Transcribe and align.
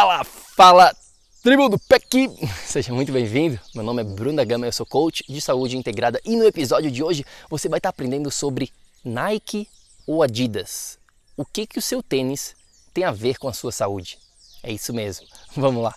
Fala, 0.00 0.24
fala, 0.56 0.96
tribo 1.42 1.68
do 1.68 1.78
PEC! 1.78 2.30
Seja 2.64 2.90
muito 2.90 3.12
bem-vindo. 3.12 3.60
Meu 3.74 3.84
nome 3.84 4.00
é 4.00 4.04
Bruno 4.04 4.36
da 4.36 4.44
Gama, 4.46 4.64
eu 4.64 4.72
sou 4.72 4.86
coach 4.86 5.22
de 5.28 5.42
saúde 5.42 5.76
integrada 5.76 6.18
e 6.24 6.36
no 6.36 6.44
episódio 6.46 6.90
de 6.90 7.02
hoje 7.02 7.22
você 7.50 7.68
vai 7.68 7.80
estar 7.80 7.90
aprendendo 7.90 8.30
sobre 8.30 8.72
Nike 9.04 9.68
ou 10.06 10.22
Adidas. 10.22 10.98
O 11.36 11.44
que 11.44 11.66
que 11.66 11.78
o 11.78 11.82
seu 11.82 12.02
tênis 12.02 12.56
tem 12.94 13.04
a 13.04 13.10
ver 13.10 13.36
com 13.36 13.46
a 13.46 13.52
sua 13.52 13.70
saúde? 13.70 14.16
É 14.62 14.72
isso 14.72 14.94
mesmo. 14.94 15.26
Vamos 15.54 15.82
lá. 15.82 15.94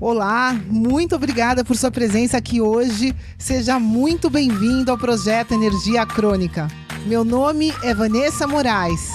Olá, 0.00 0.54
muito 0.66 1.14
obrigada 1.14 1.62
por 1.62 1.76
sua 1.76 1.90
presença 1.90 2.38
aqui 2.38 2.62
hoje. 2.62 3.14
Seja 3.38 3.78
muito 3.78 4.30
bem-vindo 4.30 4.90
ao 4.90 4.96
projeto 4.96 5.52
Energia 5.52 6.06
Crônica. 6.06 6.68
Meu 7.04 7.22
nome 7.22 7.70
é 7.82 7.92
Vanessa 7.92 8.46
Moraes. 8.46 9.10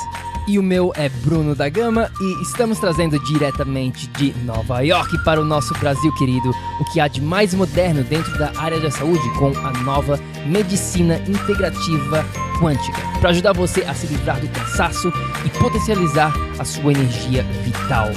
E 0.49 0.57
o 0.57 0.63
meu 0.63 0.91
é 0.95 1.09
Bruno 1.09 1.53
da 1.53 1.69
Gama 1.69 2.11
e 2.19 2.41
estamos 2.41 2.79
trazendo 2.79 3.19
diretamente 3.23 4.07
de 4.07 4.33
Nova 4.43 4.81
York 4.81 5.23
para 5.23 5.39
o 5.39 5.45
nosso 5.45 5.75
Brasil 5.75 6.11
querido 6.15 6.49
o 6.79 6.85
que 6.85 6.99
há 6.99 7.07
de 7.07 7.21
mais 7.21 7.53
moderno 7.53 8.03
dentro 8.03 8.35
da 8.39 8.51
área 8.57 8.79
da 8.79 8.89
saúde 8.89 9.21
com 9.37 9.55
a 9.59 9.71
nova 9.83 10.19
medicina 10.47 11.21
integrativa 11.27 12.25
quântica, 12.59 12.97
para 13.19 13.29
ajudar 13.29 13.53
você 13.53 13.83
a 13.83 13.93
se 13.93 14.07
livrar 14.07 14.39
do 14.39 14.47
cansaço 14.47 15.13
e 15.45 15.49
potencializar 15.59 16.33
a 16.57 16.65
sua 16.65 16.93
energia 16.93 17.43
vital. 17.63 18.07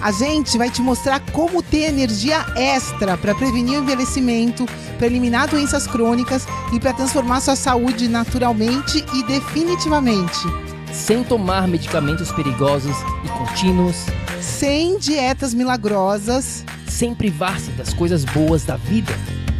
A 0.00 0.12
gente 0.12 0.56
vai 0.56 0.70
te 0.70 0.80
mostrar 0.80 1.18
como 1.32 1.64
ter 1.64 1.88
energia 1.88 2.46
extra 2.54 3.18
para 3.18 3.34
prevenir 3.34 3.80
o 3.80 3.82
envelhecimento, 3.82 4.66
para 4.98 5.08
eliminar 5.08 5.48
doenças 5.48 5.88
crônicas 5.88 6.46
e 6.72 6.78
para 6.78 6.92
transformar 6.92 7.40
sua 7.40 7.56
saúde 7.56 8.06
naturalmente 8.06 9.04
e 9.14 9.24
definitivamente 9.24 10.46
sem 10.92 11.24
tomar 11.24 11.66
medicamentos 11.66 12.30
perigosos 12.30 12.94
e 13.24 13.28
contínuos, 13.28 14.04
sem 14.40 14.98
dietas 14.98 15.54
milagrosas, 15.54 16.64
sem 16.86 17.14
privar-se 17.14 17.70
das 17.72 17.92
coisas 17.94 18.24
boas 18.24 18.64
da 18.64 18.76
vida, 18.76 19.12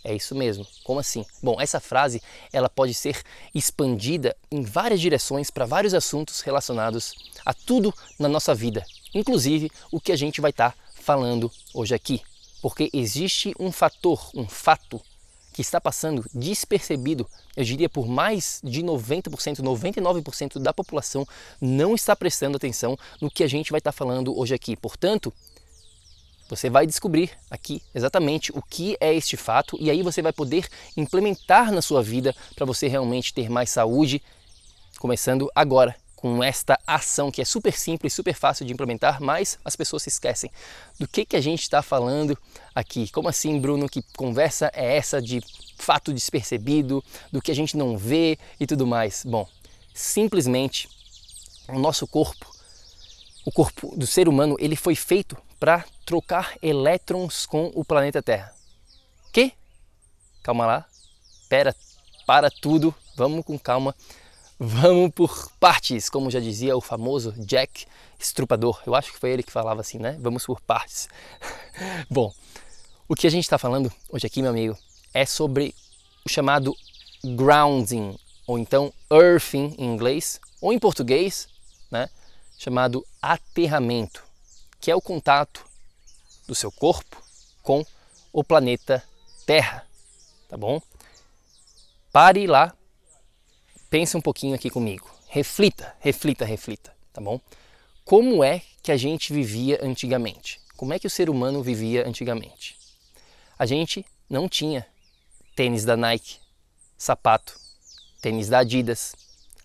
É 0.03 0.15
isso 0.15 0.35
mesmo. 0.35 0.67
Como 0.83 0.99
assim? 0.99 1.25
Bom, 1.43 1.61
essa 1.61 1.79
frase 1.79 2.23
ela 2.51 2.69
pode 2.69 2.95
ser 2.95 3.23
expandida 3.55 4.35
em 4.51 4.63
várias 4.63 5.01
direções 5.01 5.51
para 5.51 5.67
vários 5.67 5.93
assuntos 5.93 6.41
relacionados 6.41 7.13
a 7.45 7.53
tudo 7.53 7.95
na 8.19 8.29
nossa 8.29 8.55
vida, 8.55 8.85
inclusive 9.15 9.71
o 9.93 10.01
que 10.01 10.13
a 10.13 10.17
gente 10.17 10.41
vai 10.41 10.51
estar 10.51 10.71
tá 10.71 10.79
falando 10.95 11.53
hoje 11.75 11.95
aqui. 11.95 12.23
Porque 12.63 12.89
existe 12.93 13.53
um 13.59 13.71
fator, 13.71 14.31
um 14.35 14.49
fato 14.49 15.01
que 15.53 15.61
está 15.61 15.81
passando 15.81 16.25
despercebido, 16.35 17.29
eu 17.57 17.65
diria 17.65 17.89
por 17.89 18.09
mais 18.09 18.61
de 18.65 18.83
90%, 18.83 19.61
99% 19.61 20.59
da 20.59 20.73
população 20.73 21.27
não 21.61 21.95
está 21.95 22.17
prestando 22.17 22.57
atenção 22.57 22.99
no 23.21 23.31
que 23.31 23.45
a 23.45 23.49
gente 23.49 23.71
vai 23.71 23.79
estar 23.79 23.93
falando 23.93 24.37
hoje 24.39 24.55
aqui. 24.55 24.77
Portanto, 24.77 25.33
você 26.49 26.69
vai 26.69 26.87
descobrir 26.87 27.31
aqui 27.51 27.83
exatamente 27.95 28.53
o 28.53 28.63
que 28.63 28.97
é 29.01 29.15
este 29.15 29.37
fato 29.37 29.77
e 29.81 29.91
aí 29.91 30.03
você 30.03 30.21
vai 30.21 30.33
poder 30.33 30.69
implementar 30.97 31.73
na 31.73 31.81
sua 31.81 32.03
vida 32.03 32.35
para 32.55 32.67
você 32.67 32.89
realmente 32.89 33.33
ter 33.33 33.49
mais 33.49 33.71
saúde, 33.71 34.23
começando 34.99 35.51
agora 35.55 35.97
com 36.23 36.41
esta 36.41 36.79
ação 36.87 37.33
que 37.33 37.43
é 37.43 37.45
super 37.45 37.77
simples, 37.77 38.15
super 38.15 38.33
fácil 38.33 38.65
de 38.65 38.73
implementar, 38.73 39.21
mas 39.21 39.59
as 39.65 39.75
pessoas 39.75 40.05
se 40.05 40.09
esquecem. 40.09 40.53
Do 40.97 41.09
que, 41.09 41.25
que 41.25 41.35
a 41.35 41.41
gente 41.41 41.63
está 41.63 41.83
falando 41.83 42.39
aqui? 42.73 43.11
Como 43.11 43.29
assim, 43.29 43.59
Bruno? 43.59 43.89
Que 43.89 44.05
conversa 44.17 44.71
é 44.73 44.97
essa 44.97 45.21
de 45.21 45.43
fato 45.77 46.13
despercebido, 46.13 47.03
do 47.33 47.43
que 47.43 47.51
a 47.51 47.55
gente 47.55 47.77
não 47.77 47.99
vê 47.99 48.39
e 48.61 48.69
tudo 48.69 48.87
mais? 48.87 49.25
Bom, 49.27 49.49
simplesmente 49.93 50.89
o 51.69 51.77
nosso 51.77 52.07
corpo, 52.07 52.49
o 53.45 53.51
corpo 53.51 53.93
do 53.97 54.07
ser 54.07 54.29
humano, 54.29 54.55
ele 54.61 54.77
foi 54.77 54.95
feito 54.95 55.37
para 55.59 55.85
trocar 56.07 56.57
elétrons 56.63 57.47
com 57.47 57.73
o 57.75 57.85
planeta 57.85 58.23
Terra. 58.23 58.55
Que? 59.33 59.53
Calma 60.41 60.67
lá, 60.67 60.87
pera, 61.49 61.75
para 62.25 62.49
tudo, 62.49 62.95
vamos 63.17 63.45
com 63.45 63.59
calma. 63.59 63.93
Vamos 64.65 65.11
por 65.11 65.51
partes, 65.59 66.09
como 66.09 66.31
já 66.31 66.39
dizia 66.39 66.77
o 66.77 66.81
famoso 66.81 67.33
Jack 67.33 67.85
Estrupador. 68.17 68.81
Eu 68.87 68.95
acho 68.95 69.13
que 69.13 69.19
foi 69.19 69.31
ele 69.33 69.43
que 69.43 69.51
falava 69.51 69.81
assim, 69.81 69.99
né? 69.99 70.17
Vamos 70.21 70.47
por 70.47 70.61
partes. 70.61 71.09
Bom, 72.09 72.33
o 73.09 73.17
que 73.17 73.27
a 73.27 73.31
gente 73.31 73.43
está 73.43 73.59
falando 73.59 73.93
hoje 74.09 74.25
aqui, 74.25 74.41
meu 74.41 74.53
amigo, 74.53 74.79
é 75.13 75.27
sobre 75.27 75.75
o 76.25 76.29
chamado 76.29 76.77
grounding, 77.25 78.17
ou 78.47 78.57
então 78.57 78.93
earthing 79.11 79.75
em 79.77 79.85
inglês, 79.85 80.41
ou 80.61 80.73
em 80.73 80.79
português, 80.79 81.49
né? 81.91 82.09
Chamado 82.57 83.05
aterramento, 83.21 84.23
que 84.81 84.93
é 84.93 84.95
o 84.95 85.03
contato 85.03 85.67
do 86.47 86.55
seu 86.55 86.71
corpo 86.71 87.21
com 87.65 87.85
o 88.33 88.45
planeta 88.45 89.03
Terra, 89.45 89.85
tá 90.49 90.57
bom? 90.57 90.81
Pare 92.13 92.47
lá 92.47 92.73
Pense 93.93 94.17
um 94.17 94.23
pouquinho 94.23 94.55
aqui 94.55 94.71
comigo. 94.71 95.07
Reflita, 95.29 95.95
reflita, 96.01 96.47
reflita, 96.47 96.97
tá 97.13 97.21
bom? 97.21 97.39
Como 98.07 98.43
é 98.43 98.63
que 98.83 98.91
a 98.91 98.97
gente 98.97 99.35
vivia 99.35 99.81
antigamente? 99.83 100.59
Como 100.79 100.95
é 100.95 100.99
que 100.99 101.07
o 101.07 101.11
ser 101.11 101.29
humano 101.29 101.63
vivia 101.63 102.09
antigamente? 102.09 102.79
A 103.59 103.67
gente 103.67 104.03
não 104.31 104.49
tinha 104.49 104.87
tênis 105.55 105.85
da 105.85 105.95
Nike, 105.95 106.39
sapato, 106.97 107.55
tênis 108.23 108.49
da 108.49 108.61
Adidas. 108.61 109.15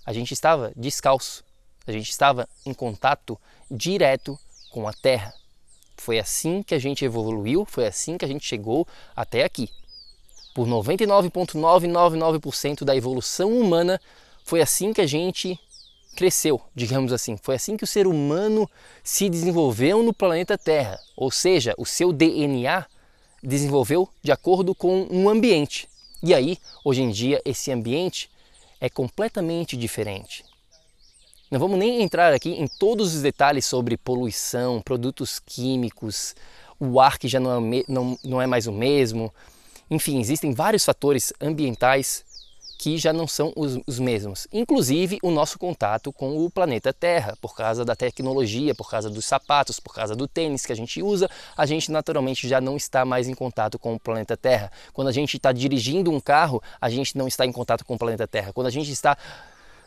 A 0.06 0.12
gente 0.12 0.34
estava 0.34 0.74
descalço. 0.76 1.42
A 1.88 1.94
gente 1.94 2.10
estava 2.10 2.50
em 2.66 2.74
contato 2.74 3.40
direto 3.72 4.38
com 4.72 4.90
a 4.90 4.92
terra. 4.92 5.34
Foi 5.96 6.20
assim 6.20 6.62
que 6.62 6.76
a 6.76 6.80
gente 6.80 7.06
evoluiu, 7.06 7.64
foi 7.64 7.88
assim 7.88 8.18
que 8.18 8.26
a 8.26 8.28
gente 8.28 8.46
chegou 8.46 8.86
até 9.16 9.46
aqui 9.46 9.70
por 10.58 10.68
99,999% 10.68 12.84
da 12.84 12.94
evolução 12.96 13.52
humana, 13.52 14.02
foi 14.44 14.60
assim 14.60 14.92
que 14.92 15.02
a 15.02 15.06
gente 15.06 15.60
cresceu, 16.16 16.60
digamos 16.74 17.14
assim. 17.14 17.38
Foi 17.40 17.54
assim 17.54 17.78
que 17.78 17.84
o 17.84 17.88
ser 17.88 18.08
humano 18.08 18.68
se 19.04 19.30
desenvolveu 19.30 20.02
no 20.02 20.12
planeta 20.12 20.58
Terra, 20.58 21.00
ou 21.16 21.30
seja, 21.30 21.76
o 21.78 21.86
seu 21.86 22.12
DNA 22.12 22.88
desenvolveu 23.44 24.10
de 24.24 24.32
acordo 24.32 24.74
com 24.74 25.08
um 25.12 25.30
ambiente. 25.30 25.88
E 26.24 26.34
aí, 26.34 26.58
hoje 26.84 27.04
em 27.04 27.12
dia, 27.12 27.40
esse 27.46 27.72
ambiente 27.72 28.28
é 28.82 28.90
completamente 28.90 29.78
diferente. 29.78 30.44
Não 31.52 31.60
vamos 31.60 31.78
nem 31.78 32.02
entrar 32.02 32.34
aqui 32.34 32.50
em 32.50 32.66
todos 32.66 33.14
os 33.14 33.22
detalhes 33.22 33.68
sobre 33.68 33.96
poluição, 33.96 34.82
produtos 34.82 35.38
químicos, 35.38 36.36
o 36.80 37.00
ar 37.00 37.20
que 37.20 37.28
já 37.28 37.40
não 37.40 37.52
é, 37.52 37.84
não, 37.88 38.18
não 38.24 38.42
é 38.42 38.48
mais 38.48 38.66
o 38.66 38.72
mesmo, 38.72 39.32
enfim, 39.90 40.20
existem 40.20 40.54
vários 40.54 40.84
fatores 40.84 41.34
ambientais 41.42 42.26
que 42.78 42.98
já 42.98 43.12
não 43.12 43.28
são 43.28 43.52
os, 43.56 43.80
os, 43.88 43.98
mesmos, 43.98 44.48
inclusive 44.54 45.18
o 45.24 45.32
nosso 45.32 45.58
contato 45.58 46.14
com 46.14 46.46
o 46.46 46.50
planeta 46.50 46.94
Terra, 46.94 47.36
por 47.42 47.56
causa 47.56 47.84
da 47.84 47.96
tecnologia, 47.96 48.76
por 48.76 48.90
causa 48.90 49.10
dos 49.10 49.26
sapatos, 49.26 49.80
por 49.80 49.94
causa 49.96 50.16
do 50.16 50.28
tênis 50.28 50.64
que 50.66 50.72
a 50.72 50.76
gente 50.76 51.02
usa, 51.02 51.28
a 51.56 51.66
gente 51.66 51.92
naturalmente 51.92 52.48
já 52.48 52.62
não 52.62 52.78
está 52.78 53.04
mais 53.04 53.28
em 53.28 53.34
contato 53.34 53.80
com 53.80 53.96
o 53.96 54.00
planeta 54.00 54.38
Terra. 54.38 54.72
Quando 54.94 55.08
a 55.08 55.12
gente 55.12 55.38
está 55.38 55.52
dirigindo 55.52 56.12
um 56.12 56.20
carro, 56.20 56.62
a 56.80 56.90
gente 56.90 57.18
não 57.18 57.28
está 57.28 57.46
em 57.46 57.52
contato 57.52 57.84
com 57.84 57.96
o 57.96 57.98
planeta 57.98 58.28
Terra. 58.28 58.54
Quando 58.54 58.68
a 58.68 58.72
gente 58.72 58.92
está 58.92 59.18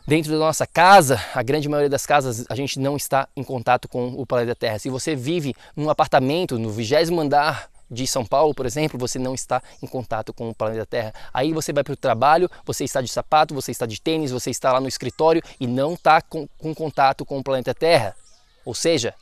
dentro 0.05 0.31
da 0.31 0.39
nossa 0.39 0.67
casa, 0.67 1.23
a 1.33 1.41
grande 1.41 1.69
maioria 1.69 1.89
das 1.89 2.05
casas, 2.05 2.45
a 2.49 2.55
gente 2.55 2.77
não 2.77 2.97
está 2.97 3.27
em 3.37 3.43
contato 3.43 3.87
com 3.87 4.09
o 4.09 4.25
planeta 4.25 4.55
Terra. 4.55 4.79
Se 4.79 4.89
você 4.89 5.15
vive 5.15 5.55
num 5.77 5.89
apartamento 5.89 6.59
no 6.59 6.69
vigésimo 6.69 7.21
andar 7.21 7.69
de 7.91 8.07
São 8.07 8.25
Paulo, 8.25 8.55
por 8.55 8.65
exemplo, 8.65 8.97
você 8.97 9.19
não 9.19 9.35
está 9.35 9.61
em 9.83 9.87
contato 9.87 10.33
com 10.33 10.49
o 10.49 10.55
planeta 10.55 10.85
Terra. 10.85 11.13
Aí 11.33 11.51
você 11.51 11.73
vai 11.73 11.83
para 11.83 11.91
o 11.91 11.97
trabalho, 11.97 12.49
você 12.65 12.85
está 12.85 13.01
de 13.01 13.09
sapato, 13.09 13.53
você 13.53 13.71
está 13.71 13.85
de 13.85 13.99
tênis, 13.99 14.31
você 14.31 14.49
está 14.49 14.71
lá 14.71 14.79
no 14.79 14.87
escritório 14.87 15.41
e 15.59 15.67
não 15.67 15.95
está 15.95 16.21
com, 16.21 16.47
com 16.57 16.73
contato 16.73 17.25
com 17.25 17.37
o 17.37 17.43
planeta 17.43 17.73
Terra. 17.73 18.15
Ou 18.63 18.73
seja, 18.73 19.13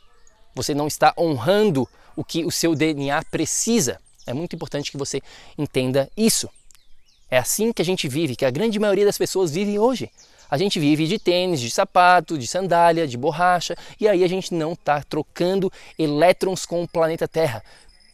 Você 0.56 0.74
não 0.74 0.88
está 0.88 1.14
honrando 1.18 1.88
o 2.16 2.24
que 2.24 2.44
o 2.44 2.52
seu 2.52 2.76
DNA 2.76 3.24
precisa. 3.32 4.00
É 4.26 4.34
muito 4.34 4.56
importante 4.56 4.92
que 4.92 4.98
você 4.98 5.22
entenda 5.58 6.10
isso. 6.18 6.50
É 7.32 7.38
assim 7.38 7.72
que 7.72 7.82
a 7.82 7.86
gente 7.86 8.08
vive, 8.08 8.36
que 8.36 8.44
a 8.44 8.52
grande 8.52 8.80
maioria 8.80 9.06
das 9.06 9.18
pessoas 9.18 9.52
vivem 9.52 9.80
hoje. 9.80 10.12
A 10.50 10.58
gente 10.58 10.80
vive 10.80 11.06
de 11.08 11.20
tênis, 11.20 11.62
de 11.62 11.70
sapato, 11.70 12.38
de 12.38 12.48
sandália, 12.48 13.08
de 13.08 13.18
borracha, 13.18 13.78
e 14.00 14.08
aí 14.08 14.24
a 14.24 14.28
gente 14.28 14.54
não 14.54 14.74
está 14.74 15.02
trocando 15.04 15.72
elétrons 15.98 16.66
com 16.66 16.84
o 16.84 16.88
planeta 16.88 17.28
Terra. 17.28 17.64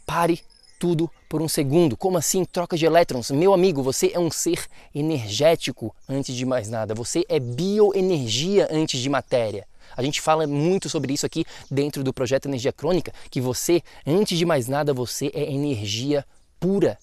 Pare 0.06 0.42
tudo 0.80 1.10
por 1.28 1.42
um 1.42 1.48
segundo. 1.48 1.98
Como 1.98 2.18
assim 2.18 2.46
troca 2.46 2.78
de 2.78 2.86
elétrons? 2.86 3.31
Meu 3.31 3.54
amigo, 3.54 3.81
você 3.81 4.12
é 4.13 4.19
um 4.19 4.30
ser 4.30 4.66
energético 4.94 5.96
antes 6.07 6.36
de 6.36 6.46
mais 6.46 6.69
nada. 6.69 6.94
Você 6.94 7.25
é 7.28 7.40
bioenergia 7.40 8.68
antes 8.72 9.00
de 9.00 9.10
matéria. 9.10 9.68
A 9.96 10.04
gente 10.04 10.22
fala 10.22 10.46
muito 10.46 10.90
sobre 10.90 11.13
isso 11.13 11.25
aqui 11.25 11.46
dentro 11.69 12.04
do 12.04 12.13
projeto 12.13 12.48
Energia 12.48 12.74
Crônica, 12.74 13.13
que 13.30 13.40
você, 13.40 13.81
antes 14.06 14.38
de 14.38 14.46
mais 14.46 14.68
nada, 14.68 14.94
você 14.94 15.31
é 15.34 15.52
energia 15.52 16.25
pura. 16.60 16.98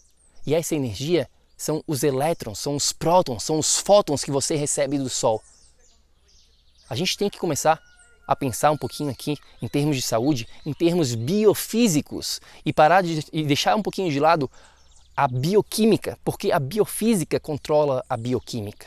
E 0.46 0.54
essa 0.54 0.74
energia 0.74 1.28
são 1.56 1.82
os 1.86 2.02
elétrons, 2.02 2.58
são 2.58 2.76
os 2.76 2.92
prótons, 2.92 3.44
são 3.44 3.58
os 3.58 3.78
fótons 3.78 4.24
que 4.24 4.30
você 4.30 4.56
recebe 4.56 4.98
do 4.98 5.08
Sol. 5.08 5.40
A 6.90 6.96
gente 6.96 7.16
tem 7.16 7.30
que 7.30 7.38
começar 7.38 7.80
a 8.26 8.36
pensar 8.36 8.70
um 8.70 8.76
pouquinho 8.76 9.10
aqui 9.10 9.36
em 9.60 9.68
termos 9.68 9.96
de 9.96 10.02
saúde, 10.02 10.46
em 10.64 10.72
termos 10.72 11.14
biofísicos 11.14 12.40
e 12.64 12.72
parar 12.72 13.02
de 13.02 13.24
e 13.32 13.42
deixar 13.44 13.76
um 13.76 13.82
pouquinho 13.82 14.10
de 14.10 14.20
lado 14.20 14.50
a 15.16 15.28
bioquímica, 15.28 16.18
porque 16.24 16.50
a 16.50 16.58
biofísica 16.58 17.38
controla 17.38 18.04
a 18.08 18.16
bioquímica. 18.16 18.86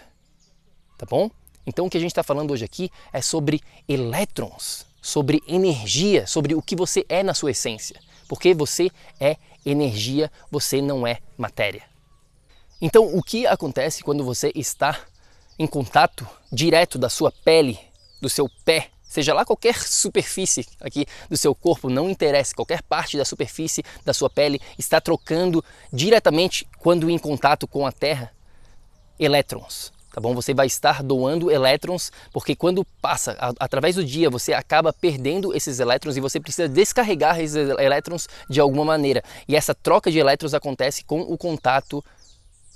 Tá 0.97 1.05
bom? 1.05 1.29
Então 1.65 1.85
o 1.85 1.89
que 1.89 1.97
a 1.97 1.99
gente 1.99 2.11
está 2.11 2.23
falando 2.23 2.51
hoje 2.51 2.65
aqui 2.65 2.91
é 3.11 3.21
sobre 3.21 3.61
elétrons, 3.87 4.85
sobre 5.01 5.41
energia, 5.47 6.25
sobre 6.25 6.55
o 6.55 6.61
que 6.61 6.75
você 6.75 7.05
é 7.09 7.21
na 7.23 7.33
sua 7.33 7.51
essência. 7.51 7.99
Porque 8.27 8.53
você 8.53 8.89
é 9.19 9.37
energia, 9.65 10.31
você 10.49 10.81
não 10.81 11.05
é 11.05 11.19
matéria. 11.37 11.83
Então 12.81 13.15
o 13.15 13.21
que 13.21 13.45
acontece 13.45 14.03
quando 14.03 14.23
você 14.23 14.51
está 14.55 14.99
em 15.57 15.67
contato 15.67 16.27
direto 16.51 16.97
da 16.97 17.09
sua 17.09 17.31
pele, 17.31 17.79
do 18.21 18.29
seu 18.29 18.49
pé, 18.63 18.89
seja 19.15 19.33
lá 19.33 19.43
qualquer 19.43 19.75
superfície 19.81 20.65
aqui 20.79 21.05
do 21.29 21.37
seu 21.37 21.55
corpo, 21.55 21.89
não 21.89 22.09
interessa, 22.09 22.53
qualquer 22.53 22.81
parte 22.83 23.17
da 23.17 23.25
superfície 23.25 23.83
da 24.03 24.13
sua 24.13 24.29
pele 24.29 24.61
está 24.77 25.01
trocando 25.01 25.63
diretamente 25.91 26.67
quando 26.79 27.09
em 27.09 27.17
contato 27.17 27.67
com 27.67 27.85
a 27.85 27.91
Terra 27.91 28.31
elétrons 29.17 29.93
tá 30.15 30.21
bom? 30.21 30.33
Você 30.33 30.53
vai 30.53 30.65
estar 30.65 31.03
doando 31.03 31.51
elétrons, 31.51 32.09
porque 32.31 32.55
quando 32.55 32.85
passa 33.01 33.35
a, 33.37 33.51
através 33.59 33.95
do 33.95 34.03
dia, 34.03 34.29
você 34.29 34.53
acaba 34.53 34.93
perdendo 34.93 35.53
esses 35.53 35.81
elétrons 35.81 36.15
e 36.15 36.21
você 36.21 36.39
precisa 36.39 36.69
descarregar 36.69 37.41
esses 37.41 37.57
elétrons 37.57 38.29
de 38.49 38.61
alguma 38.61 38.85
maneira. 38.85 39.21
E 39.45 39.57
essa 39.57 39.75
troca 39.75 40.09
de 40.09 40.17
elétrons 40.17 40.53
acontece 40.53 41.03
com 41.03 41.19
o 41.19 41.37
contato 41.37 42.01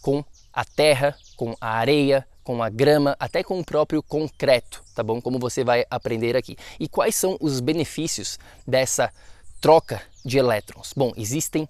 com 0.01 0.21
a 0.51 0.65
terra, 0.65 1.15
com 1.38 1.56
a 1.62 1.69
areia, 1.69 2.27
com 2.44 2.62
a 2.62 2.68
grama, 2.68 3.15
até 3.18 3.41
com 3.41 3.57
o 3.57 3.63
próprio 3.63 4.03
concreto, 4.03 4.83
tá 5.00 5.04
bom? 5.04 5.22
Como 5.22 5.40
você 5.40 5.63
vai 5.63 5.86
aprender 5.90 6.36
aqui. 6.36 6.57
E 6.78 6.88
quais 6.90 7.16
são 7.16 7.38
os 7.40 7.62
benefícios 7.62 8.38
dessa 8.68 9.10
troca 9.62 10.01
de 10.25 10.38
elétrons? 10.38 10.92
Bom, 10.96 11.13
existem 11.16 11.68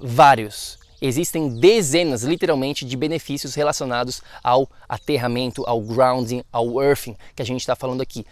vários 0.00 0.80
existem 1.00 1.48
dezenas, 1.58 2.22
literalmente, 2.22 2.84
de 2.84 2.96
benefícios 2.96 3.56
relacionados 3.56 4.22
ao 4.40 4.70
aterramento, 4.88 5.64
ao 5.66 5.80
grounding, 5.80 6.44
ao 6.52 6.80
earthing, 6.80 7.16
que 7.34 7.42
a 7.42 7.44
gente 7.44 7.60
está 7.60 7.74
falando 7.74 8.00
aqui. 8.00 8.24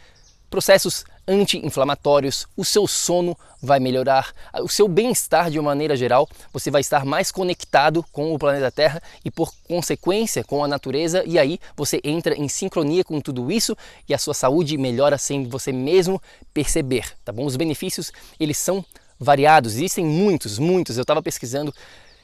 Processos 0.50 1.05
anti-inflamatórios, 1.29 2.47
o 2.56 2.64
seu 2.64 2.88
sono 2.88 3.38
vai 3.62 3.79
melhorar, 3.79 4.35
o 4.55 4.69
seu 4.69 4.88
bem-estar 4.88 5.49
de 5.49 5.61
uma 5.61 5.70
maneira 5.70 5.97
geral, 5.97 6.29
você 6.52 6.73
vai 6.73 6.81
estar 6.81 7.05
mais 7.05 7.31
conectado 7.31 8.05
com 8.11 8.35
o 8.35 8.38
planeta 8.38 8.70
Terra 8.70 9.00
e 9.25 9.31
por 9.31 9.55
consequência 9.69 10.43
com 10.43 10.64
a 10.64 10.69
natureza 10.69 11.23
e 11.25 11.38
aí 11.38 11.61
você 11.76 12.00
entra 12.02 12.35
em 12.35 12.49
sincronia 12.49 13.05
com 13.05 13.20
tudo 13.20 13.52
isso 13.52 13.76
e 14.08 14.14
a 14.14 14.19
sua 14.19 14.35
saúde 14.35 14.76
melhora 14.76 15.17
sem 15.17 15.47
você 15.47 15.70
mesmo 15.73 16.20
perceber, 16.52 17.14
tá 17.25 17.32
bom? 17.32 17.44
Os 17.44 17.55
benefícios, 17.55 18.11
eles 18.41 18.58
são 18.58 18.85
variados, 19.20 19.75
existem 19.75 20.05
muitos, 20.05 20.58
muitos. 20.58 20.97
Eu 20.97 21.02
estava 21.02 21.23
pesquisando 21.23 21.73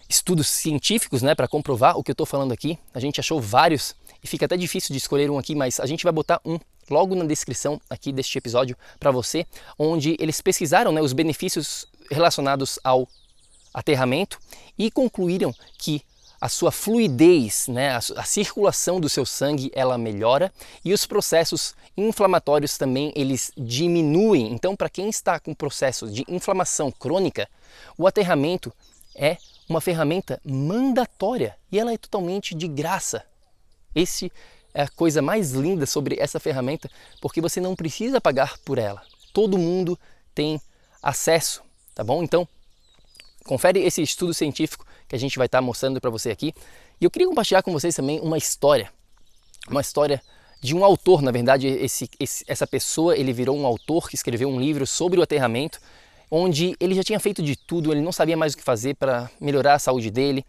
estudos 0.08 0.48
científicos 0.48 1.22
né, 1.22 1.34
para 1.34 1.46
comprovar 1.46 1.96
o 1.96 2.02
que 2.02 2.10
eu 2.10 2.14
estou 2.14 2.26
falando 2.26 2.52
aqui. 2.52 2.78
A 2.94 2.98
gente 2.98 3.20
achou 3.20 3.40
vários 3.40 3.94
e 4.22 4.26
fica 4.26 4.46
até 4.46 4.56
difícil 4.56 4.92
de 4.92 4.98
escolher 4.98 5.30
um 5.30 5.38
aqui, 5.38 5.54
mas 5.54 5.78
a 5.78 5.86
gente 5.86 6.02
vai 6.02 6.12
botar 6.12 6.40
um 6.44 6.58
logo 6.90 7.14
na 7.14 7.24
descrição 7.24 7.80
aqui 7.88 8.12
deste 8.12 8.38
episódio 8.38 8.76
para 8.98 9.10
você, 9.10 9.46
onde 9.78 10.16
eles 10.18 10.40
pesquisaram 10.40 10.92
né, 10.92 11.00
os 11.00 11.12
benefícios 11.12 11.86
relacionados 12.10 12.78
ao 12.82 13.08
aterramento 13.72 14.38
e 14.78 14.90
concluíram 14.90 15.54
que 15.78 16.02
a 16.40 16.48
sua 16.48 16.70
fluidez, 16.70 17.66
né, 17.68 17.90
a, 17.90 17.98
a, 17.98 18.24
circulação 18.24 19.00
do 19.00 19.08
seu 19.08 19.24
sangue, 19.24 19.70
ela 19.74 19.96
melhora 19.96 20.52
e 20.84 20.92
os 20.92 21.06
processos 21.06 21.74
inflamatórios 21.96 22.76
também 22.76 23.12
eles 23.16 23.50
diminuem. 23.56 24.52
Então, 24.52 24.76
para 24.76 24.90
quem 24.90 25.08
está 25.08 25.40
com 25.40 25.54
processo 25.54 26.10
de 26.10 26.24
inflamação 26.28 26.90
crônica, 26.92 27.48
o 27.96 28.06
aterramento 28.06 28.72
é 29.14 29.38
uma 29.68 29.80
ferramenta 29.80 30.40
mandatória 30.44 31.56
e 31.72 31.78
ela 31.78 31.92
é 31.92 31.98
totalmente 31.98 32.54
de 32.54 32.68
graça. 32.68 33.24
Esse 33.94 34.30
é 34.76 34.82
a 34.82 34.88
coisa 34.88 35.22
mais 35.22 35.52
linda 35.52 35.86
sobre 35.86 36.16
essa 36.20 36.38
ferramenta, 36.38 36.90
porque 37.18 37.40
você 37.40 37.62
não 37.62 37.74
precisa 37.74 38.20
pagar 38.20 38.58
por 38.58 38.76
ela. 38.76 39.02
Todo 39.32 39.56
mundo 39.56 39.98
tem 40.34 40.60
acesso, 41.02 41.62
tá 41.94 42.04
bom? 42.04 42.22
Então, 42.22 42.46
confere 43.46 43.80
esse 43.80 44.02
estudo 44.02 44.34
científico 44.34 44.84
que 45.08 45.16
a 45.16 45.18
gente 45.18 45.38
vai 45.38 45.46
estar 45.46 45.62
mostrando 45.62 45.98
para 45.98 46.10
você 46.10 46.30
aqui. 46.30 46.52
E 47.00 47.06
eu 47.06 47.10
queria 47.10 47.26
compartilhar 47.26 47.62
com 47.62 47.72
vocês 47.72 47.96
também 47.96 48.20
uma 48.20 48.36
história, 48.36 48.92
uma 49.66 49.80
história 49.80 50.20
de 50.60 50.76
um 50.76 50.84
autor, 50.84 51.22
na 51.22 51.30
verdade, 51.30 51.66
esse, 51.68 52.10
esse, 52.20 52.44
essa 52.46 52.66
pessoa 52.66 53.16
ele 53.16 53.32
virou 53.32 53.56
um 53.56 53.64
autor 53.64 54.10
que 54.10 54.14
escreveu 54.14 54.50
um 54.50 54.60
livro 54.60 54.86
sobre 54.86 55.18
o 55.18 55.22
aterramento 55.22 55.80
onde 56.30 56.76
ele 56.78 56.94
já 56.94 57.02
tinha 57.02 57.20
feito 57.20 57.42
de 57.42 57.56
tudo, 57.56 57.92
ele 57.92 58.02
não 58.02 58.12
sabia 58.12 58.36
mais 58.36 58.52
o 58.52 58.56
que 58.58 58.62
fazer 58.62 58.94
para 58.96 59.30
melhorar 59.40 59.74
a 59.74 59.78
saúde 59.78 60.10
dele, 60.10 60.44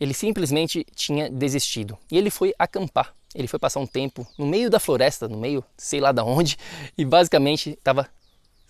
ele 0.00 0.14
simplesmente 0.14 0.86
tinha 0.94 1.28
desistido. 1.28 1.98
E 2.10 2.16
ele 2.16 2.30
foi 2.30 2.54
acampar. 2.58 3.17
Ele 3.34 3.46
foi 3.46 3.58
passar 3.58 3.80
um 3.80 3.86
tempo 3.86 4.26
no 4.38 4.46
meio 4.46 4.70
da 4.70 4.80
floresta, 4.80 5.28
no 5.28 5.36
meio, 5.36 5.62
sei 5.76 6.00
lá 6.00 6.12
da 6.12 6.24
onde, 6.24 6.56
e 6.96 7.04
basicamente 7.04 7.70
estava 7.70 8.08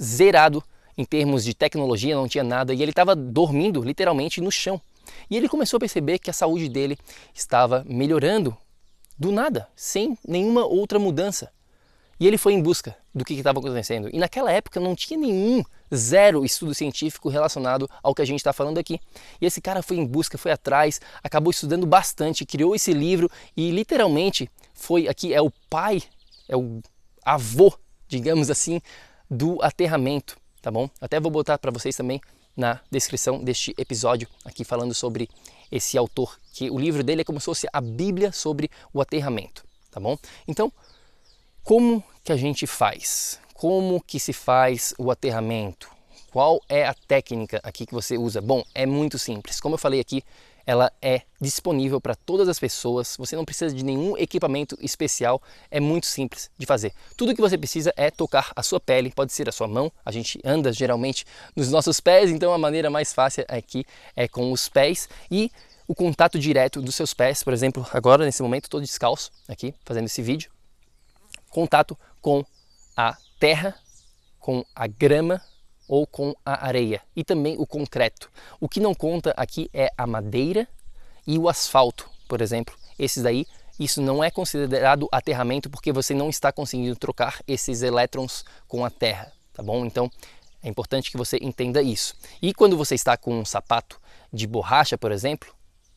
zerado 0.02 0.62
em 0.96 1.04
termos 1.04 1.44
de 1.44 1.54
tecnologia, 1.54 2.16
não 2.16 2.26
tinha 2.26 2.42
nada, 2.42 2.74
e 2.74 2.82
ele 2.82 2.90
estava 2.90 3.14
dormindo 3.14 3.82
literalmente 3.82 4.40
no 4.40 4.50
chão. 4.50 4.80
E 5.30 5.36
ele 5.36 5.48
começou 5.48 5.76
a 5.76 5.80
perceber 5.80 6.18
que 6.18 6.30
a 6.30 6.32
saúde 6.32 6.68
dele 6.68 6.98
estava 7.32 7.84
melhorando 7.88 8.56
do 9.16 9.30
nada, 9.30 9.68
sem 9.76 10.18
nenhuma 10.26 10.64
outra 10.64 10.98
mudança. 10.98 11.50
E 12.20 12.26
ele 12.26 12.36
foi 12.36 12.52
em 12.52 12.60
busca 12.60 12.96
do 13.14 13.24
que 13.24 13.34
estava 13.34 13.58
acontecendo. 13.58 14.08
E 14.12 14.18
naquela 14.18 14.50
época 14.50 14.80
não 14.80 14.94
tinha 14.94 15.18
nenhum, 15.18 15.62
zero 15.94 16.44
estudo 16.44 16.74
científico 16.74 17.28
relacionado 17.28 17.88
ao 18.02 18.14
que 18.14 18.22
a 18.22 18.24
gente 18.24 18.40
está 18.40 18.52
falando 18.52 18.78
aqui. 18.78 19.00
E 19.40 19.46
esse 19.46 19.60
cara 19.60 19.82
foi 19.82 19.96
em 19.96 20.06
busca, 20.06 20.36
foi 20.36 20.50
atrás, 20.50 21.00
acabou 21.22 21.50
estudando 21.50 21.86
bastante, 21.86 22.44
criou 22.44 22.74
esse 22.74 22.92
livro 22.92 23.30
e 23.56 23.70
literalmente 23.70 24.50
foi 24.74 25.08
aqui, 25.08 25.32
é 25.32 25.40
o 25.40 25.50
pai, 25.70 26.02
é 26.48 26.56
o 26.56 26.80
avô, 27.24 27.72
digamos 28.08 28.50
assim, 28.50 28.80
do 29.30 29.62
aterramento, 29.62 30.36
tá 30.62 30.70
bom? 30.70 30.88
Até 31.00 31.20
vou 31.20 31.30
botar 31.30 31.58
para 31.58 31.70
vocês 31.70 31.94
também 31.96 32.20
na 32.56 32.80
descrição 32.90 33.42
deste 33.42 33.72
episódio 33.78 34.28
aqui 34.44 34.64
falando 34.64 34.92
sobre 34.92 35.28
esse 35.70 35.96
autor, 35.98 36.38
que 36.52 36.70
o 36.70 36.78
livro 36.78 37.04
dele 37.04 37.20
é 37.20 37.24
como 37.24 37.38
se 37.38 37.46
fosse 37.46 37.68
a 37.72 37.80
Bíblia 37.80 38.32
sobre 38.32 38.70
o 38.92 39.00
aterramento, 39.00 39.64
tá 39.90 40.00
bom? 40.00 40.18
Então, 40.46 40.72
como 41.68 42.02
que 42.24 42.32
a 42.32 42.36
gente 42.36 42.66
faz? 42.66 43.38
Como 43.52 44.00
que 44.00 44.18
se 44.18 44.32
faz 44.32 44.94
o 44.96 45.10
aterramento? 45.10 45.90
Qual 46.32 46.62
é 46.66 46.86
a 46.86 46.94
técnica 46.94 47.60
aqui 47.62 47.84
que 47.84 47.92
você 47.92 48.16
usa? 48.16 48.40
Bom, 48.40 48.64
é 48.74 48.86
muito 48.86 49.18
simples. 49.18 49.60
Como 49.60 49.74
eu 49.74 49.78
falei 49.78 50.00
aqui, 50.00 50.24
ela 50.64 50.90
é 51.02 51.20
disponível 51.38 52.00
para 52.00 52.14
todas 52.14 52.48
as 52.48 52.58
pessoas. 52.58 53.16
Você 53.18 53.36
não 53.36 53.44
precisa 53.44 53.74
de 53.74 53.84
nenhum 53.84 54.16
equipamento 54.16 54.78
especial. 54.80 55.42
É 55.70 55.78
muito 55.78 56.06
simples 56.06 56.50
de 56.56 56.64
fazer. 56.64 56.94
Tudo 57.18 57.34
que 57.34 57.40
você 57.42 57.58
precisa 57.58 57.92
é 57.98 58.10
tocar 58.10 58.50
a 58.56 58.62
sua 58.62 58.80
pele, 58.80 59.12
pode 59.14 59.34
ser 59.34 59.46
a 59.46 59.52
sua 59.52 59.68
mão. 59.68 59.92
A 60.06 60.10
gente 60.10 60.40
anda 60.42 60.72
geralmente 60.72 61.26
nos 61.54 61.70
nossos 61.70 62.00
pés, 62.00 62.30
então 62.30 62.50
a 62.50 62.56
maneira 62.56 62.88
mais 62.88 63.12
fácil 63.12 63.44
aqui 63.46 63.84
é 64.16 64.26
com 64.26 64.52
os 64.52 64.70
pés 64.70 65.06
e 65.30 65.52
o 65.86 65.94
contato 65.94 66.38
direto 66.38 66.80
dos 66.80 66.94
seus 66.94 67.12
pés. 67.12 67.42
Por 67.42 67.52
exemplo, 67.52 67.86
agora 67.92 68.24
nesse 68.24 68.42
momento 68.42 68.64
estou 68.64 68.80
descalço 68.80 69.30
aqui 69.46 69.74
fazendo 69.84 70.06
esse 70.06 70.22
vídeo 70.22 70.50
contato 71.50 71.98
com 72.20 72.44
a 72.96 73.16
terra, 73.38 73.74
com 74.38 74.64
a 74.74 74.86
grama 74.86 75.42
ou 75.88 76.06
com 76.06 76.34
a 76.44 76.66
areia 76.66 77.00
e 77.16 77.24
também 77.24 77.56
o 77.58 77.66
concreto. 77.66 78.30
O 78.60 78.68
que 78.68 78.80
não 78.80 78.94
conta 78.94 79.32
aqui 79.36 79.70
é 79.72 79.90
a 79.96 80.06
madeira 80.06 80.68
e 81.26 81.38
o 81.38 81.48
asfalto, 81.48 82.10
por 82.28 82.40
exemplo. 82.40 82.74
Esses 82.98 83.22
daí, 83.22 83.46
isso 83.78 84.02
não 84.02 84.22
é 84.22 84.30
considerado 84.30 85.08
aterramento 85.12 85.70
porque 85.70 85.92
você 85.92 86.14
não 86.14 86.28
está 86.28 86.52
conseguindo 86.52 86.96
trocar 86.96 87.40
esses 87.46 87.82
elétrons 87.82 88.44
com 88.66 88.84
a 88.84 88.90
terra, 88.90 89.32
tá 89.52 89.62
bom? 89.62 89.86
Então, 89.86 90.10
É 90.62 90.68
importante 90.68 91.10
que 91.10 91.16
você 91.16 91.38
entenda 91.40 91.80
isso. 91.82 92.14
E 92.42 92.52
quando 92.52 92.76
você 92.76 92.94
está 92.94 93.16
com 93.16 93.38
um 93.38 93.44
sapato 93.44 94.00
de 94.32 94.46
borracha, 94.46 94.98
por 94.98 95.12
exemplo, 95.12 95.48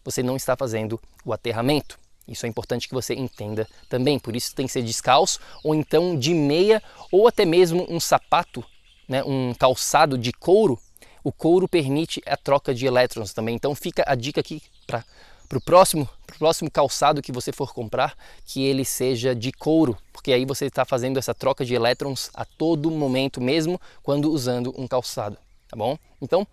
você 0.03 0.21
não 0.21 0.35
está 0.35 0.55
fazendo 0.55 0.99
o 1.25 1.33
aterramento. 1.33 1.99
Isso 2.31 2.45
é 2.45 2.49
importante 2.49 2.87
que 2.87 2.93
você 2.93 3.13
entenda 3.13 3.67
também. 3.89 4.17
Por 4.17 4.35
isso 4.35 4.55
tem 4.55 4.65
que 4.65 4.71
ser 4.71 4.83
descalço 4.83 5.39
ou 5.63 5.75
então 5.75 6.17
de 6.17 6.33
meia 6.33 6.81
ou 7.11 7.27
até 7.27 7.45
mesmo 7.45 7.85
um 7.89 7.99
sapato, 7.99 8.63
né, 9.07 9.23
um 9.23 9.53
calçado 9.53 10.17
de 10.17 10.31
couro. 10.31 10.79
O 11.23 11.31
couro 11.31 11.67
permite 11.67 12.21
a 12.25 12.37
troca 12.37 12.73
de 12.73 12.85
elétrons 12.85 13.33
também. 13.33 13.55
Então 13.55 13.75
fica 13.75 14.03
a 14.07 14.15
dica 14.15 14.39
aqui 14.39 14.61
para 14.87 15.03
para 15.51 15.57
o 15.57 15.61
próximo, 15.61 16.07
próximo 16.39 16.71
calçado 16.71 17.21
que 17.21 17.29
você 17.29 17.51
for 17.51 17.73
comprar, 17.73 18.15
que 18.45 18.63
ele 18.63 18.85
seja 18.85 19.35
de 19.35 19.51
couro, 19.51 19.97
porque 20.13 20.31
aí 20.31 20.45
você 20.45 20.67
está 20.67 20.85
fazendo 20.85 21.19
essa 21.19 21.33
troca 21.33 21.65
de 21.65 21.73
elétrons 21.73 22.29
a 22.33 22.45
todo 22.45 22.89
momento, 22.89 23.41
mesmo 23.41 23.77
quando 24.01 24.31
usando 24.31 24.73
um 24.77 24.87
calçado, 24.87 25.37
tá 25.67 25.75
bom? 25.75 25.97
Então, 26.21 26.47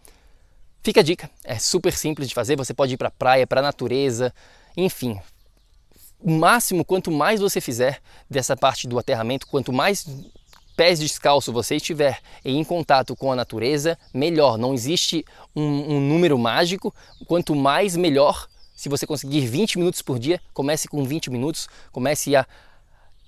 fica 0.82 0.98
a 0.98 1.04
dica, 1.04 1.30
é 1.44 1.60
super 1.60 1.92
simples 1.92 2.28
de 2.28 2.34
fazer, 2.34 2.56
você 2.56 2.74
pode 2.74 2.94
ir 2.94 2.96
para 2.96 3.08
praia, 3.08 3.46
para 3.46 3.62
natureza, 3.62 4.34
enfim. 4.76 5.16
O 6.20 6.30
máximo, 6.30 6.84
quanto 6.84 7.10
mais 7.10 7.40
você 7.40 7.60
fizer 7.60 8.00
dessa 8.28 8.56
parte 8.56 8.88
do 8.88 8.98
aterramento, 8.98 9.46
quanto 9.46 9.72
mais 9.72 10.06
pés 10.76 10.98
descalço 11.00 11.52
você 11.52 11.76
estiver 11.76 12.20
em 12.44 12.62
contato 12.62 13.16
com 13.16 13.32
a 13.32 13.36
natureza, 13.36 13.98
melhor. 14.14 14.56
Não 14.56 14.72
existe 14.72 15.24
um, 15.54 15.62
um 15.62 16.00
número 16.00 16.38
mágico. 16.38 16.94
Quanto 17.26 17.54
mais, 17.54 17.96
melhor 17.96 18.48
se 18.78 18.88
você 18.88 19.04
conseguir 19.04 19.40
20 19.40 19.76
minutos 19.76 20.00
por 20.02 20.20
dia, 20.20 20.40
comece 20.54 20.86
com 20.86 21.02
20 21.02 21.30
minutos, 21.30 21.68
comece 21.90 22.36
a 22.36 22.46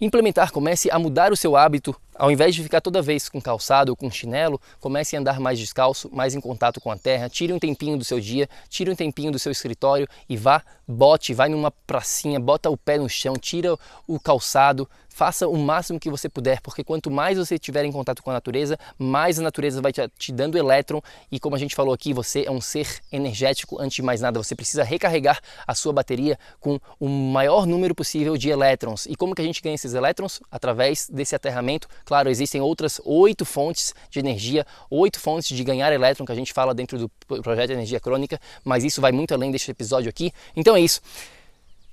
implementar, 0.00 0.52
comece 0.52 0.88
a 0.92 0.96
mudar 0.96 1.32
o 1.32 1.36
seu 1.36 1.56
hábito, 1.56 1.94
ao 2.20 2.30
invés 2.30 2.54
de 2.54 2.62
ficar 2.62 2.82
toda 2.82 3.00
vez 3.00 3.30
com 3.30 3.40
calçado 3.40 3.90
ou 3.90 3.96
com 3.96 4.10
chinelo, 4.10 4.60
comece 4.78 5.16
a 5.16 5.18
andar 5.18 5.40
mais 5.40 5.58
descalço, 5.58 6.10
mais 6.12 6.34
em 6.34 6.40
contato 6.40 6.78
com 6.78 6.90
a 6.90 6.96
terra, 6.96 7.30
tire 7.30 7.50
um 7.50 7.58
tempinho 7.58 7.96
do 7.96 8.04
seu 8.04 8.20
dia, 8.20 8.46
tire 8.68 8.90
um 8.90 8.94
tempinho 8.94 9.32
do 9.32 9.38
seu 9.38 9.50
escritório 9.50 10.06
e 10.28 10.36
vá, 10.36 10.62
bote, 10.86 11.32
vai 11.32 11.48
numa 11.48 11.70
pracinha, 11.70 12.38
bota 12.38 12.68
o 12.68 12.76
pé 12.76 12.98
no 12.98 13.08
chão, 13.08 13.36
tira 13.40 13.74
o 14.06 14.20
calçado, 14.20 14.86
faça 15.20 15.46
o 15.46 15.54
máximo 15.54 16.00
que 16.00 16.08
você 16.08 16.30
puder, 16.30 16.62
porque 16.62 16.82
quanto 16.82 17.10
mais 17.10 17.36
você 17.36 17.56
estiver 17.56 17.84
em 17.84 17.92
contato 17.92 18.22
com 18.22 18.30
a 18.30 18.32
natureza, 18.32 18.78
mais 18.96 19.38
a 19.38 19.42
natureza 19.42 19.82
vai 19.82 19.92
te, 19.92 20.32
dando 20.32 20.56
elétron 20.56 21.02
e 21.30 21.38
como 21.38 21.54
a 21.54 21.58
gente 21.58 21.74
falou 21.74 21.92
aqui, 21.92 22.14
você 22.14 22.44
é 22.46 22.50
um 22.50 22.58
ser 22.58 22.88
energético 23.12 23.78
antes 23.78 23.96
de 23.96 24.02
mais 24.02 24.22
nada, 24.22 24.42
você 24.42 24.54
precisa 24.54 24.82
recarregar 24.82 25.38
a 25.66 25.74
sua 25.74 25.92
bateria 25.92 26.38
com 26.58 26.80
o 26.98 27.06
maior 27.06 27.66
número 27.66 27.94
possível 27.94 28.34
de 28.38 28.48
elétrons. 28.48 29.04
E 29.04 29.14
como 29.14 29.34
que 29.34 29.42
a 29.42 29.44
gente 29.44 29.60
ganha 29.60 29.74
esses 29.74 29.92
elétrons? 29.92 30.40
Através 30.50 31.06
desse 31.10 31.34
aterramento. 31.34 31.86
Claro, 32.06 32.30
existem 32.30 32.62
outras 32.62 32.98
oito 33.04 33.44
fontes 33.44 33.94
de 34.08 34.20
energia, 34.20 34.66
oito 34.88 35.20
fontes 35.20 35.54
de 35.54 35.62
ganhar 35.62 35.92
elétron 35.92 36.24
que 36.24 36.32
a 36.32 36.34
gente 36.34 36.54
fala 36.54 36.72
dentro 36.72 36.96
do 36.96 37.10
projeto 37.42 37.72
Energia 37.72 38.00
Crônica, 38.00 38.40
mas 38.64 38.84
isso 38.84 39.02
vai 39.02 39.12
muito 39.12 39.34
além 39.34 39.50
deste 39.50 39.70
episódio 39.70 40.08
aqui. 40.08 40.32
Então 40.56 40.74
é 40.74 40.80
isso. 40.80 41.02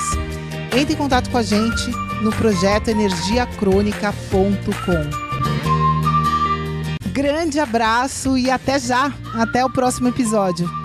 Entre 0.75 0.95
em 0.95 0.97
contato 0.97 1.29
com 1.29 1.37
a 1.37 1.43
gente 1.43 1.91
no 2.23 2.31
projeto 2.31 2.87
energiacrônica.com. 2.87 5.29
Grande 7.11 7.59
abraço 7.59 8.35
e 8.35 8.49
até 8.49 8.79
já! 8.79 9.13
Até 9.35 9.63
o 9.63 9.69
próximo 9.69 10.07
episódio. 10.07 10.78